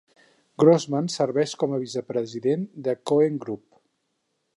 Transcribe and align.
Grossman 0.61 1.09
serveix 1.15 1.53
com 1.63 1.75
a 1.75 1.79
vice-president 1.83 2.65
del 2.89 2.99
Cohen 3.11 3.37
Group. 3.45 3.81